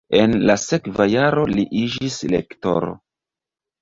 [0.19, 2.95] En la sekva jaro li iĝis lektoro.